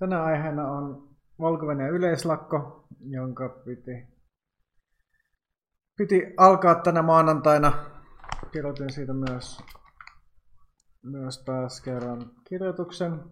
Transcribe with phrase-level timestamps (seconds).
[0.00, 1.08] Tänä aiheena on
[1.40, 4.08] valko yleislakko, jonka piti,
[5.96, 7.72] piti alkaa tänä maanantaina.
[8.52, 9.60] Kirjoitin siitä myös,
[11.02, 13.24] myös taas kerran kirjoituksen.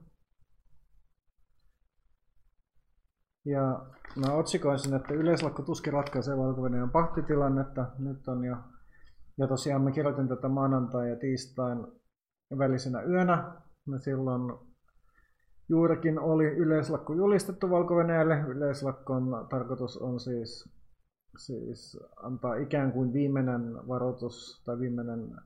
[3.45, 6.63] Ja mä otsikoin sen, että yleislakko tuskin ratkaisee valko
[6.93, 7.87] pahtitilannetta.
[7.99, 8.57] Nyt on jo,
[9.39, 11.79] ja tosiaan mä kirjoitin tätä maanantai- ja tiistain
[12.59, 13.63] välisenä yönä.
[13.87, 14.69] Mä silloin
[15.69, 18.49] juurikin oli yleislakko julistettu valko -Venäjälle.
[18.49, 20.69] Yleislakkon tarkoitus on siis,
[21.39, 25.37] siis antaa ikään kuin viimeinen varoitus tai viimeinen,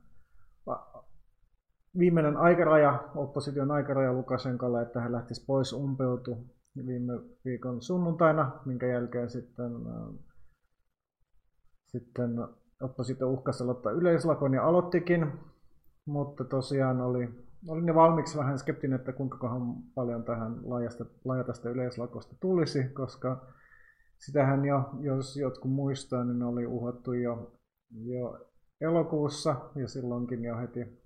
[1.99, 6.37] viimeinen aikaraja, opposition aikaraja Lukashenkalle, että hän lähtisi pois umpeutu
[6.85, 7.13] viime
[7.45, 9.71] viikon sunnuntaina, minkä jälkeen sitten,
[11.85, 12.47] sitten
[12.81, 15.31] oppositio uhkasi aloittaa yleislakon ja aloittikin,
[16.05, 17.29] mutta tosiaan oli
[17.67, 19.37] olin jo valmiiksi vähän skeptinen, että kuinka
[19.95, 23.47] paljon tähän laajasta, laajasta yleislakosta tulisi, koska
[24.17, 27.51] sitähän jo, jos jotkut muistaa, niin oli uhattu jo,
[28.05, 28.47] jo
[28.81, 31.03] elokuussa ja silloinkin jo heti,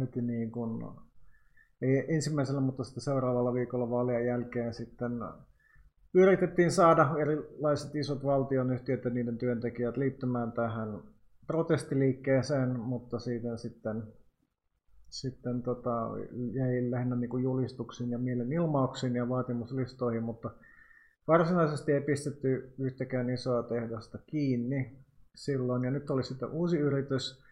[0.00, 0.84] heti niin kuin,
[1.82, 5.12] ei ensimmäisellä, mutta sitten seuraavalla viikolla vaalien jälkeen sitten
[6.14, 11.02] yritettiin saada erilaiset isot valtionyhtiöt ja niiden työntekijät liittymään tähän
[11.46, 14.02] protestiliikkeeseen, mutta siitä sitten
[15.12, 16.08] sitten tota,
[16.52, 20.50] jäi lähinnä niin kuin julistuksiin ja mielenilmauksiin ja vaatimuslistoihin, mutta
[21.28, 24.98] varsinaisesti ei pistetty yhtäkään isoa tehdasta kiinni
[25.34, 25.84] silloin.
[25.84, 27.44] Ja nyt oli sitten uusi yritys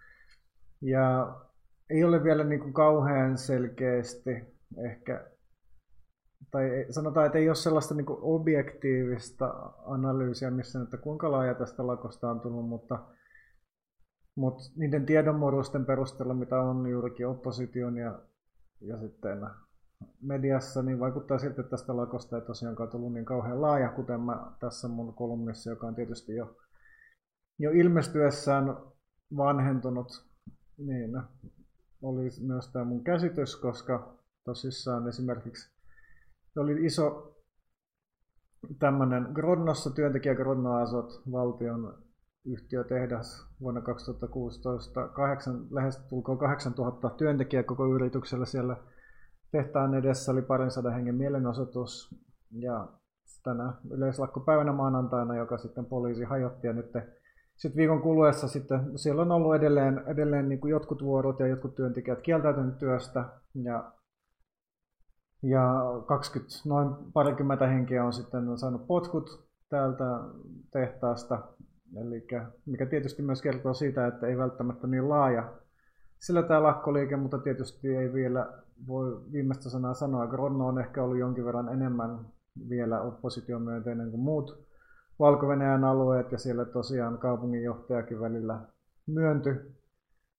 [0.81, 1.37] ja
[1.91, 4.31] ei ole vielä niin kuin kauhean selkeästi
[4.85, 5.31] ehkä,
[6.51, 9.49] tai sanotaan, että ei ole sellaista niin kuin objektiivista
[9.87, 12.99] analyysiä missä, että kuinka laaja tästä lakosta on tullut, mutta
[14.41, 18.19] mutta niiden tiedonmuodosten perusteella, mitä on juurikin opposition ja,
[18.81, 19.47] ja sitten
[20.23, 24.53] mediassa, niin vaikuttaa siltä, että tästä lakosta ei tosiaankaan tullut niin kauhean laaja, kuten mä
[24.61, 26.57] tässä mun kolumnissa, joka on tietysti jo,
[27.59, 28.77] jo ilmestyessään
[29.37, 30.27] vanhentunut,
[30.79, 31.23] niin
[32.03, 34.15] oli myös tämä mun käsitys, koska
[34.45, 35.71] tosissaan esimerkiksi
[36.57, 37.37] oli iso
[38.79, 42.10] tämmöinen Grodnossa työntekijä Grodno Azot, valtion
[42.45, 45.09] yhtiötehdas vuonna 2016.
[45.09, 48.77] Kahdeksan, lähes tulkoon 8000 työntekijää koko yrityksellä siellä
[49.53, 50.33] tehtaan edessä.
[50.33, 52.15] Oli parin sadan hengen mielenosoitus.
[52.53, 52.89] Ja
[53.43, 56.67] tänä yleislakkopäivänä maanantaina, joka sitten poliisi hajotti.
[56.67, 56.93] Ja nyt
[57.57, 61.75] sitten viikon kuluessa sitten siellä on ollut edelleen, edelleen niin kuin jotkut vuorot ja jotkut
[61.75, 63.25] työntekijät kieltäytynyt työstä.
[63.55, 63.93] Ja,
[65.43, 70.05] ja 20, noin parikymmentä henkeä on sitten saanut potkut täältä
[70.73, 71.43] tehtaasta
[71.97, 72.27] Eli
[72.67, 75.53] mikä tietysti myös kertoo siitä, että ei välttämättä niin laaja
[76.19, 78.53] sillä tämä lakkoliike, mutta tietysti ei vielä
[78.87, 80.27] voi viimeistä sanaa sanoa.
[80.27, 82.19] Grodno on ehkä ollut jonkin verran enemmän
[82.69, 84.67] vielä oppositiomyönteinen kuin muut
[85.19, 85.47] valko
[85.89, 88.61] alueet ja siellä tosiaan kaupunginjohtajakin välillä
[89.07, 89.55] myöntyi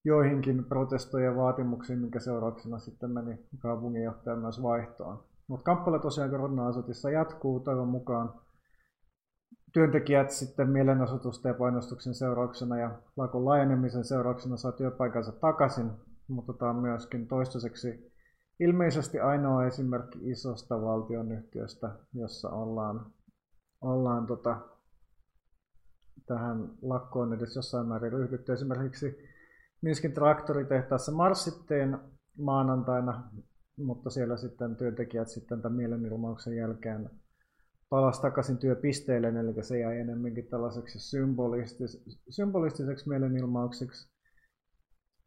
[0.03, 5.23] joihinkin protestojen vaatimuksiin, minkä seurauksena sitten meni kaupunginjohtaja myös vaihtoon.
[5.47, 8.33] Mutta kappale tosiaan Grodno-asutissa jatkuu toivon mukaan
[9.73, 15.91] työntekijät sitten mielenosoitusten ja painostuksen seurauksena ja lakon laajenemisen seurauksena saa työpaikansa takaisin,
[16.27, 18.11] mutta tämä on myöskin toistaiseksi
[18.59, 23.05] ilmeisesti ainoa esimerkki isosta valtionyhtiöstä, jossa ollaan,
[23.81, 24.57] ollaan tota,
[26.25, 28.53] tähän lakkoon edes jossain määrin ryhdytty.
[28.53, 29.17] Esimerkiksi
[29.81, 31.99] Minskin traktoritehtaassa marssitteen
[32.37, 33.23] maanantaina,
[33.77, 37.09] mutta siellä sitten työntekijät sitten tämän mielenilmauksen jälkeen
[37.91, 44.11] palasi takaisin työpisteille, eli se jäi enemmänkin tällaiseksi symbolistis, symbolistiseksi mielenilmaukseksi.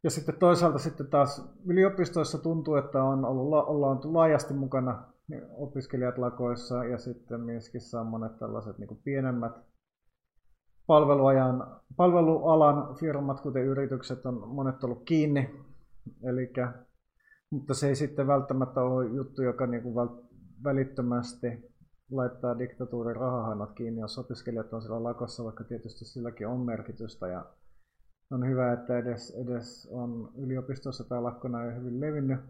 [0.02, 5.02] Ja sitten toisaalta sitten taas yliopistoissa tuntuu, että on ollut, ollaan laajasti mukana
[5.50, 9.52] opiskelijat lakoissa ja sitten Minskissä on monet tällaiset niin pienemmät
[10.86, 15.50] palveluajan, palvelualan firmat, kuten yritykset, on monet ollut kiinni.
[16.22, 16.72] Elikkä,
[17.50, 19.94] mutta se ei sitten välttämättä ole juttu, joka niin kuin
[20.64, 21.73] välittömästi
[22.10, 27.28] laittaa diktatuurin rahahanat kiinni, jos opiskelijat on siellä lakossa, vaikka tietysti silläkin on merkitystä.
[27.28, 27.44] Ja
[28.30, 32.40] on hyvä, että edes, edes on yliopistossa tämä lakko näin hyvin levinnyt.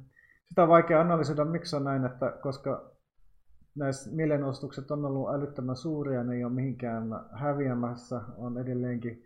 [0.49, 2.91] Sitä on vaikea analysoida, miksi on näin, että koska
[3.75, 9.25] näissä mielenostukset on ollut älyttömän suuria, ne ei ole mihinkään häviämässä, on edelleenkin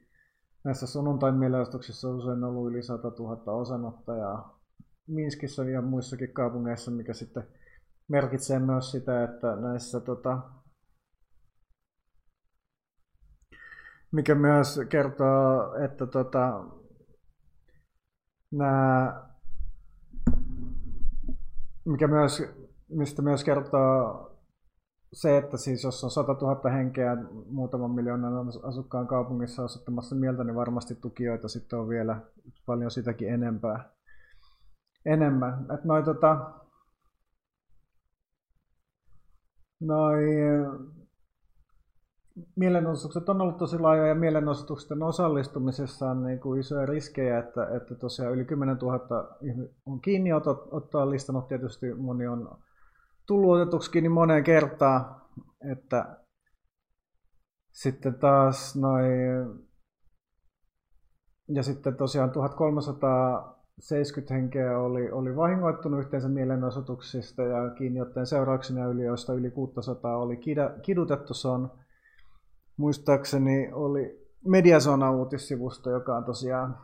[0.64, 4.58] näissä sunnuntain mielenostuksissa usein ollut yli 100 000 osanottajaa
[5.06, 7.46] Minskissä ja muissakin kaupungeissa, mikä sitten
[8.08, 10.38] merkitsee myös sitä, että näissä tota,
[14.12, 16.64] mikä myös kertoo, että tota,
[18.50, 19.22] nämä,
[21.84, 22.42] mikä myös
[22.88, 24.24] mistä myös kertoo
[25.12, 27.16] se, että siis jos on 100 000 henkeä
[27.50, 32.20] muutaman miljoonan asukkaan kaupungissa osoittamassa mieltä, niin varmasti tukijoita sitten on vielä
[32.66, 33.90] paljon sitäkin enempää.
[35.06, 35.66] enemmän.
[35.74, 36.50] Et noi, tota,
[39.80, 40.24] noi,
[42.56, 47.94] mielenosoitukset on ollut tosi laajoja ja mielenosoitusten osallistumisessa on niin kuin isoja riskejä, että, että
[47.94, 48.98] tosiaan yli 10 000
[49.86, 50.32] on kiinni
[50.70, 52.58] ottaa listannut tietysti moni on
[53.26, 55.22] tullut otetuksikin niin moneen kertaan,
[55.72, 56.16] että
[57.72, 59.12] sitten taas noin
[61.48, 62.30] ja sitten tosiaan
[63.78, 70.40] 1370 henkeä oli, oli vahingoittunut yhteensä mielenosoituksista ja kiinniotteen seurauksena yli, joista yli 600 oli
[70.82, 71.34] kidutettu.
[71.34, 71.70] Se on
[72.76, 76.78] muistaakseni oli Mediazona uutissivusto, joka on tosiaan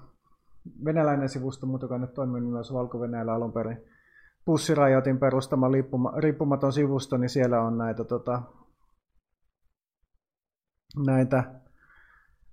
[0.85, 2.99] venäläinen sivusto, mutta joka nyt toimii myös valko
[3.33, 3.85] alun perin
[4.45, 5.67] pussirajoitin perustama
[6.17, 8.43] riippumaton sivusto, niin siellä on näitä, tota,
[11.07, 11.45] näitä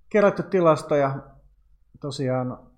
[0.08, 1.18] kerätty tilastoja.
[2.00, 2.71] Tosiaan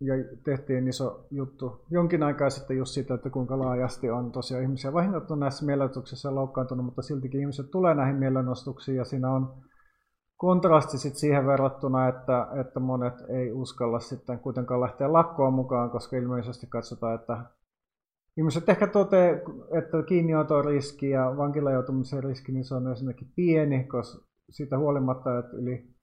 [0.00, 0.14] ja
[0.44, 5.40] tehtiin iso juttu jonkin aikaa sitten just siitä, että kuinka laajasti on tosiaan ihmisiä vahingoittunut
[5.40, 9.54] näissä mielenostuksissa ja loukkaantunut, mutta siltikin ihmiset tulee näihin mielenostuksiin ja siinä on
[10.36, 16.16] kontrasti sit siihen verrattuna, että, että monet ei uskalla sitten kuitenkaan lähteä lakkoon mukaan, koska
[16.16, 17.44] ilmeisesti katsotaan, että
[18.36, 19.36] ihmiset ehkä toteaa,
[19.78, 25.38] että kiinnioton riski ja vankilan joutumisen riski, niin se on ensinnäkin pieni, koska siitä huolimatta,
[25.38, 25.95] että yli,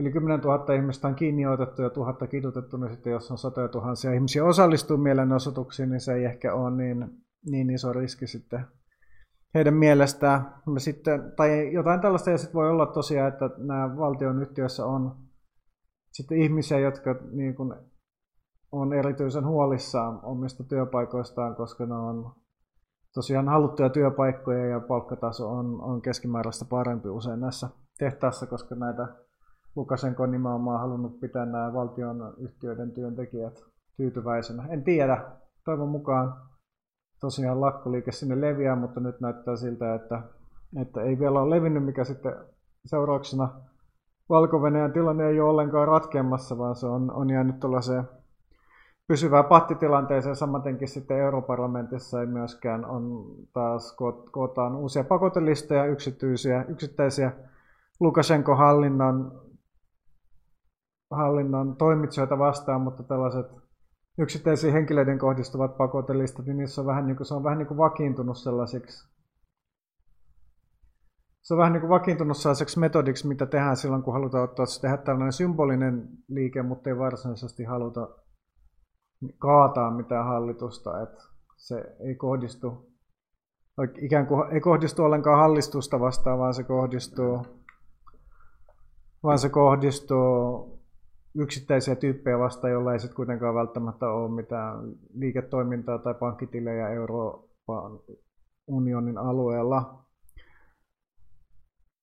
[0.00, 3.68] yli 10 000 ihmistä on kiinni otettu ja tuhatta kidutettu, niin sitten jos on satoja
[3.68, 7.10] tuhansia ihmisiä osallistuu mielenosoituksiin, niin se ei ehkä ole niin,
[7.50, 8.66] niin iso riski sitten
[9.54, 10.54] heidän mielestään.
[10.78, 15.16] Sitten, tai jotain tällaista, ja sitten voi olla tosiaan, että nämä valtion yhtiöissä on
[16.12, 17.74] sitten ihmisiä, jotka niin kuin
[18.72, 22.32] on erityisen huolissaan omista työpaikoistaan, koska ne on
[23.14, 27.68] tosiaan haluttuja työpaikkoja ja palkkataso on, on keskimääräistä parempi usein näissä
[27.98, 29.08] tehtaissa, koska näitä
[29.76, 33.64] Lukasenko on nimenomaan halunnut pitää nämä valtion yhtiöiden työntekijät
[33.96, 34.66] tyytyväisenä.
[34.68, 35.24] En tiedä,
[35.64, 36.34] toivon mukaan
[37.20, 40.22] tosiaan lakkoliike sinne leviää, mutta nyt näyttää siltä, että,
[40.80, 42.34] että ei vielä ole levinnyt, mikä sitten
[42.84, 43.48] seurauksena
[44.28, 44.60] valko
[44.92, 48.08] tilanne ei ole ollenkaan ratkeamassa, vaan se on, on jäänyt tuollaiseen
[49.08, 50.36] pysyvään pattitilanteeseen.
[50.36, 53.96] Samatenkin sitten europarlamentissa ei myöskään on taas
[54.32, 57.32] kootaan uusia pakotelistoja yksityisiä, yksittäisiä
[58.00, 59.49] Lukashenko-hallinnon
[61.10, 63.46] hallinnon toimitsijoita vastaan, mutta tällaiset
[64.18, 67.78] yksittäisiin henkilöiden kohdistuvat pakotelistat, niin niissä on vähän niin kuin, se on vähän niin kuin
[67.78, 69.10] vakiintunut sellaisiksi.
[71.42, 74.96] Se on vähän niin kuin vakiintunut sellaiseksi metodiksi, mitä tehdään silloin, kun halutaan ottaa, tehdä
[74.96, 78.08] tällainen symbolinen liike, mutta ei varsinaisesti haluta
[79.38, 81.22] kaataa mitään hallitusta, että
[81.56, 82.90] se ei kohdistu
[83.98, 87.46] ikään kuin ei kohdistu ollenkaan hallistusta vastaan, vaan se kohdistuu,
[89.22, 90.79] vaan se kohdistuu
[91.34, 94.78] yksittäisiä tyyppejä vastaan, joilla ei sitten kuitenkaan välttämättä ole mitään
[95.14, 98.00] liiketoimintaa tai pankkitilejä Euroopan
[98.66, 100.04] unionin alueella.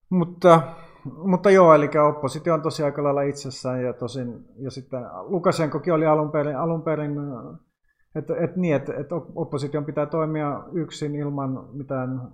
[0.10, 0.62] Mutta
[1.24, 6.06] mutta joo, eli oppositio on tosiaan aika lailla itsessään ja tosin, ja sitten Lukasenkokin oli
[6.06, 7.16] alun perin, alun perin
[8.16, 12.32] että et niin, että et opposition pitää toimia yksin ilman mitään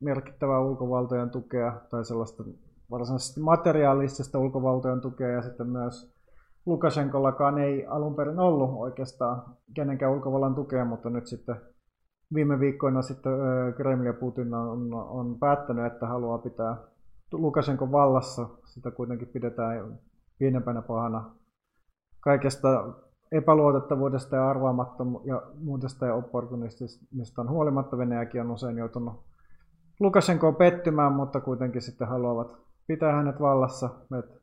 [0.00, 2.44] merkittävää ulkovaltojen tukea tai sellaista
[2.90, 6.17] varsinaisesti materiaalista ulkovaltojen tukea ja sitten myös
[6.68, 9.42] Lukashenkollakaan ei alun perin ollut oikeastaan
[9.74, 11.56] kenenkään ulkovallan tukea, mutta nyt sitten
[12.34, 13.32] viime viikkoina sitten
[13.76, 16.76] Kreml ja Putin on, on päättänyt, että haluaa pitää
[17.32, 19.98] Lukasenko vallassa, sitä kuitenkin pidetään
[20.38, 21.30] pienempänä pahana
[22.20, 22.88] kaikesta
[23.32, 29.14] epäluotettavuudesta ja arvaamattomuudesta ja opportunismista on huolimatta Venäjäkin on usein joutunut
[30.00, 32.56] Lukashenkoon pettymään, mutta kuitenkin sitten haluavat
[32.86, 33.90] pitää hänet vallassa.
[34.18, 34.37] Et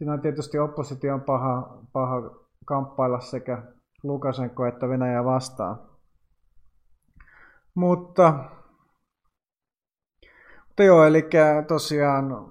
[0.00, 2.30] siinä on tietysti opposition paha, paha
[2.64, 3.62] kamppailla sekä
[4.02, 5.78] Lukashenko että Venäjä vastaan.
[7.74, 8.34] Mutta
[10.68, 11.28] mutta joo, eli
[11.68, 12.48] tosiaan,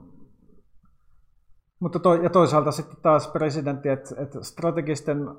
[1.80, 5.30] mutta to, ja toisaalta sitten taas presidentti, että, että strategisten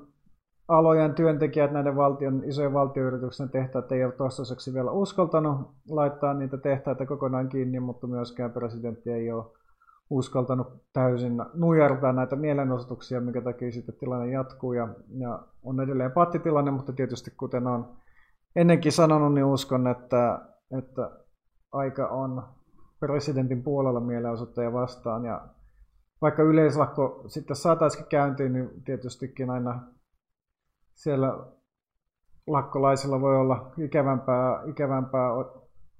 [0.67, 7.05] alojen työntekijät näiden valtion, isojen valtioyritysten tehtävät ei ole toistaiseksi vielä uskaltanut laittaa niitä tehtäitä
[7.05, 9.60] kokonaan kiinni, mutta myöskään presidentti ei ole
[10.11, 14.87] uskaltanut täysin nujertaa näitä mielenosoituksia, mikä takia sitten tilanne jatkuu ja,
[15.17, 17.95] ja on edelleen pattitilanne, mutta tietysti kuten on
[18.55, 20.39] ennenkin sanonut, niin uskon, että,
[20.77, 21.11] että
[21.71, 22.43] aika on
[22.99, 25.25] presidentin puolella mielenosoittajia vastaan.
[25.25, 25.41] Ja
[26.21, 29.79] vaikka yleislakko sitten saataisiin käyntiin, niin tietystikin aina
[30.95, 31.37] siellä
[32.47, 35.29] lakkolaisilla voi olla ikävämpää, ikävämpää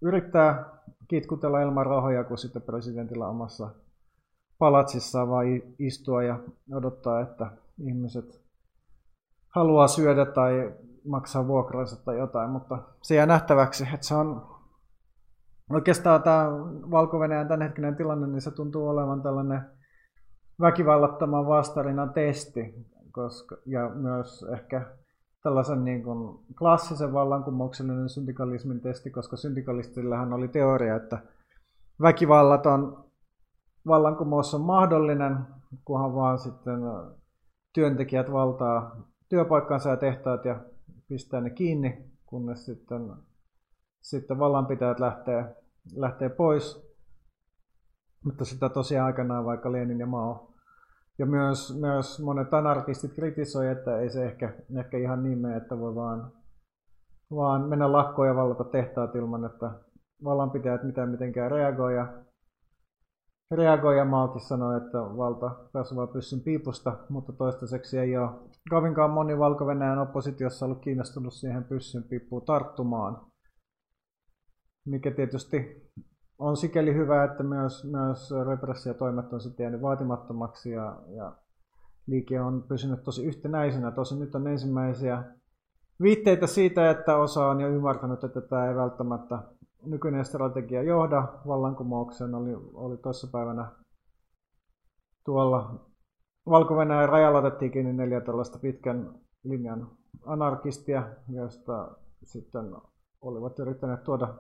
[0.02, 0.66] yrittää
[1.08, 3.70] kitkutella ilman rahoja kuin sitten presidentillä omassa
[4.62, 5.46] palatsissaan vaan
[5.80, 6.40] istua ja
[6.74, 7.52] odottaa, että
[7.88, 8.42] ihmiset
[9.50, 10.74] haluaa syödä tai
[11.08, 14.48] maksaa vuokransa tai jotain, mutta se jää nähtäväksi, että se on
[15.70, 16.52] oikeastaan tämä
[16.92, 19.62] Valko-Venäjän tämänhetkinen tilanne, niin se tuntuu olevan tällainen
[20.62, 22.76] väkivallattoman vastarinnan testi,
[23.12, 24.86] koska, ja myös ehkä
[25.44, 31.20] tällaisen niin kuin klassisen vallankumouksellinen syndikalismin testi, koska syndikalistillahan oli teoria, että
[32.02, 33.01] väkivallaton
[33.88, 35.38] vallankumous on mahdollinen,
[35.86, 36.80] kunhan vaan sitten
[37.74, 38.96] työntekijät valtaa
[39.30, 40.60] työpaikkansa ja tehtaat ja
[41.08, 43.12] pistää ne kiinni, kunnes sitten,
[44.02, 45.56] sitten vallanpitäjät lähtee,
[45.96, 46.92] lähtee pois.
[48.26, 50.52] Mutta sitä tosiaan aikanaan vaikka Lenin ja Mao
[51.20, 55.80] ja myös, myös monet anarkistit kritisoivat, että ei se ehkä, ehkä ihan niin mene, että
[55.80, 56.32] voi vaan,
[57.36, 59.72] vaan mennä lakkoon ja vallata tehtaat ilman, että
[60.24, 61.96] vallanpitäjät mitään mitenkään reagoi.
[61.96, 62.08] Ja,
[63.52, 68.30] reagoi ja Maakin sanoi, että valta kasvaa pyssyn piipusta, mutta toistaiseksi ei ole
[68.70, 69.66] kovinkaan moni valko
[70.02, 73.22] oppositiossa ollut kiinnostunut siihen pyssyn piippuun tarttumaan.
[74.86, 75.90] Mikä tietysti
[76.40, 81.32] on sikäli hyvä, että myös, myös repressiotoimet on sitten jäänyt vaatimattomaksi ja, ja
[82.08, 83.92] liike on pysynyt tosi yhtenäisenä.
[83.92, 85.24] Tosi nyt on ensimmäisiä
[86.02, 89.40] viitteitä siitä, että osa on jo ymmärtänyt, että tämä ei välttämättä
[89.86, 92.36] nykyinen strategia johda vallankumoukseen.
[92.36, 93.72] Oli, oli tuossa päivänä
[95.26, 95.86] tuolla
[96.50, 96.76] valko
[97.10, 99.88] rajalla otettiin kiinni neljä tällaista pitkän linjan
[100.26, 102.76] anarkistia, joista sitten
[103.22, 104.34] olivat yrittäneet tuoda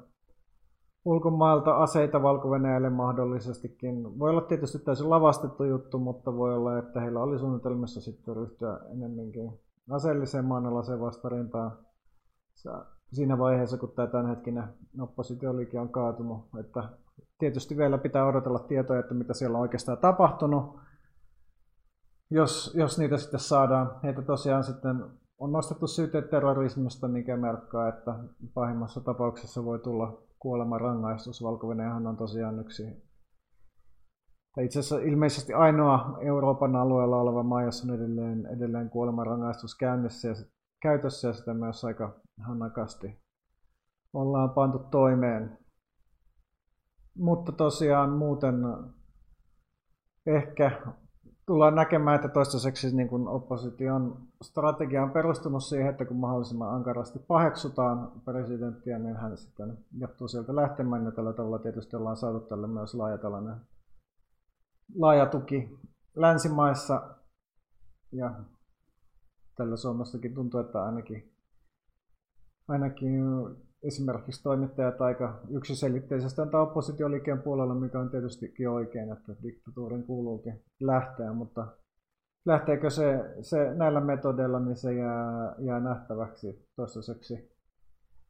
[1.06, 2.50] ulkomailta aseita valko
[2.94, 4.20] mahdollisestikin.
[4.20, 8.80] Voi olla tietysti täysin lavastettu juttu, mutta voi olla, että heillä oli suunnitelmissa sitten ryhtyä
[8.92, 11.78] enemmänkin aseelliseen maanalaiseen vastarintaan
[13.14, 14.64] siinä vaiheessa, kun tämä tämänhetkinen
[15.00, 16.46] oppositioliike on kaatunut.
[16.60, 16.90] Että
[17.40, 20.80] tietysti vielä pitää odotella tietoja, että mitä siellä on oikeastaan tapahtunut.
[22.30, 25.06] Jos, jos niitä sitten saadaan, heitä tosiaan sitten
[25.40, 28.16] on nostettu syyte terrorismista, mikä merkkaa, että
[28.54, 31.44] pahimmassa tapauksessa voi tulla kuolemanrangaistus.
[31.44, 31.68] valko
[32.08, 32.84] on tosiaan yksi,
[34.56, 40.28] tai itse asiassa ilmeisesti ainoa Euroopan alueella oleva maa, jossa on edelleen, edelleen kuolemanrangaistus käynnissä
[40.28, 40.36] ja
[40.82, 43.22] käytössä ja sitä myös aika hanakasti
[44.14, 45.58] ollaan pantu toimeen.
[47.18, 48.56] Mutta tosiaan muuten
[50.26, 50.82] ehkä
[51.46, 57.20] tullaan näkemään, että toistaiseksi niin kuin opposition strategia on perustunut siihen, että kun mahdollisimman ankarasti
[57.20, 61.06] paheksutaan presidenttiä, niin hän sitten johtuu sieltä lähtemään.
[61.06, 63.18] Ja tällä tavalla tietysti ollaan saatu tälle myös laaja,
[64.96, 65.80] laaja tuki
[66.16, 67.16] länsimaissa.
[68.12, 68.34] Ja
[69.56, 71.32] tällä Suomessakin tuntuu, että ainakin,
[72.68, 73.24] ainakin
[73.84, 81.34] esimerkiksi toimittajat aika yksiselitteisesti antaa oppositioliikkeen puolella, mikä on tietystikin oikein, että diktatuurin kuuluukin lähteä,
[81.34, 81.68] mutta
[82.46, 87.52] lähteekö se, se näillä metodeilla, niin se jää, jää nähtäväksi toistaiseksi.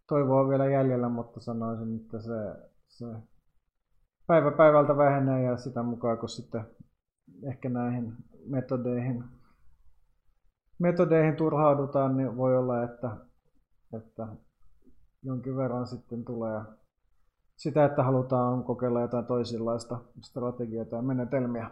[0.07, 2.55] Toivoa vielä jäljellä, mutta sanoisin, että se,
[2.87, 3.05] se
[4.27, 6.63] päivä päivältä vähenee ja sitä mukaan, kun sitten
[7.43, 8.13] ehkä näihin
[8.45, 9.23] metodeihin,
[10.81, 13.11] metodeihin turhaudutaan, niin voi olla, että,
[13.93, 14.27] että
[15.23, 16.61] jonkin verran sitten tulee
[17.55, 21.71] sitä, että halutaan kokeilla jotain toisenlaista strategioita ja menetelmiä.